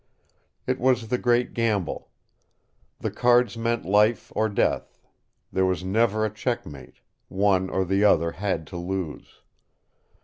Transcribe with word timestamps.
It 0.65 0.79
was 0.79 1.09
the 1.09 1.19
great 1.19 1.53
gamble. 1.53 2.09
The 3.01 3.11
cards 3.11 3.55
meant 3.55 3.85
life 3.85 4.31
or 4.35 4.49
death; 4.49 4.97
there 5.53 5.63
was 5.67 5.83
never 5.83 6.25
a 6.25 6.33
checkmate 6.33 7.01
one 7.27 7.69
or 7.69 7.85
the 7.85 8.03
other 8.03 8.31
had 8.31 8.65
to 8.73 8.77
lose. 8.77 9.41